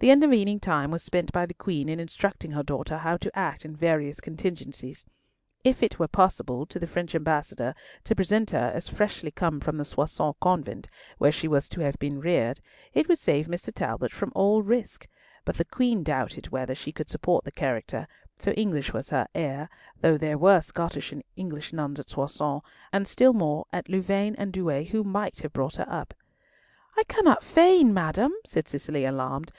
[0.00, 3.64] The intervening time was spent by the Queen in instructing her daughter how to act
[3.64, 5.04] in various contingencies.
[5.62, 9.76] If it were possible to the French Ambassador to present her as freshly come from
[9.76, 10.88] the Soissons convent,
[11.18, 12.60] where she was to have been reared,
[12.92, 13.72] it would save Mr.
[13.72, 15.06] Talbot from all risk;
[15.44, 18.08] but the Queen doubted whether she could support the character,
[18.40, 19.68] so English was her air,
[20.00, 24.52] though there were Scottish and English nuns at Soissons, and still more at Louvaine and
[24.52, 26.12] Douay, who might have brought her up.
[26.98, 29.52] "I cannot feign, madam," said Cicely, alarmed.